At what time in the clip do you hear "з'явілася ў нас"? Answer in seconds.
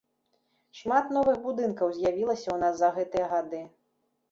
1.99-2.73